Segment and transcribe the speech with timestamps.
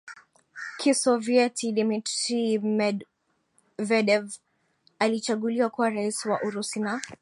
[0.77, 4.33] Kisovyeti Dmitry Medvedev
[4.99, 7.01] alichaguliwa kuwa rais wa Urusi na